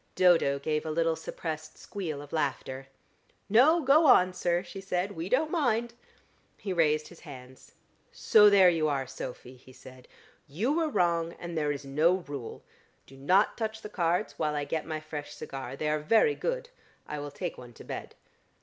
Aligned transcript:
Dodo 0.15 0.57
gave 0.57 0.83
a 0.83 0.89
little 0.89 1.15
suppressed 1.15 1.77
squeal 1.77 2.23
of 2.23 2.33
laughter. 2.33 2.87
"No, 3.49 3.83
go 3.83 4.07
on, 4.07 4.33
sir," 4.33 4.63
she 4.63 4.81
said. 4.81 5.11
"We 5.11 5.29
don't 5.29 5.51
mind." 5.51 5.93
He 6.57 6.73
raised 6.73 7.09
his 7.09 7.19
hands. 7.19 7.73
"So 8.11 8.49
there 8.49 8.67
you 8.71 8.87
are, 8.87 9.05
Sophy!" 9.05 9.55
he 9.57 9.71
said. 9.71 10.07
"You 10.47 10.73
were 10.73 10.89
wrong, 10.89 11.33
and 11.33 11.55
there 11.55 11.71
is 11.71 11.85
no 11.85 12.13
rule. 12.27 12.63
Do 13.05 13.15
not 13.15 13.55
touch 13.59 13.83
the 13.83 13.89
cards, 13.89 14.39
while 14.39 14.55
I 14.55 14.63
get 14.65 14.87
my 14.87 14.99
fresh 14.99 15.35
cigar. 15.35 15.75
They 15.75 15.87
are 15.87 15.99
very 15.99 16.33
good: 16.33 16.69
I 17.07 17.19
will 17.19 17.29
take 17.29 17.59
one 17.59 17.73
to 17.73 17.83
bed." 17.83 18.15